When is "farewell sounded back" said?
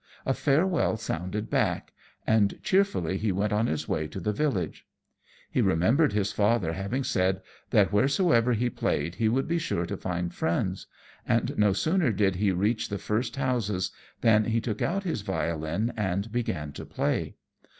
0.33-1.93